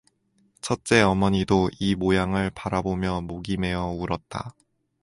첫째 0.61 1.01
어머니도 1.03 1.69
이 1.79 1.93
모양을 1.93 2.49
바라보며 2.55 3.21
목이 3.21 3.57
메어 3.57 3.85
울었다. 3.91 4.55